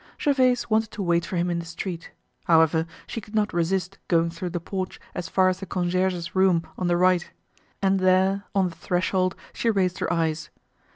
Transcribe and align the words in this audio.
Gervaise 0.19 0.67
wanted 0.67 0.89
to 0.93 1.03
wait 1.03 1.27
for 1.27 1.35
him 1.37 1.51
in 1.51 1.59
the 1.59 1.65
street. 1.67 2.09
However, 2.45 2.87
she 3.05 3.21
could 3.21 3.35
not 3.35 3.53
resist 3.53 3.99
going 4.07 4.31
through 4.31 4.49
the 4.49 4.59
porch 4.59 4.99
as 5.13 5.29
far 5.29 5.47
as 5.47 5.59
the 5.59 5.67
concierge's 5.67 6.33
room 6.35 6.63
on 6.75 6.87
the 6.87 6.97
right. 6.97 7.29
And 7.83 7.99
there, 7.99 8.45
on 8.55 8.69
the 8.69 8.75
threshold, 8.75 9.35
she 9.53 9.69
raised 9.69 9.99
her 9.99 10.11
eyes. 10.11 10.49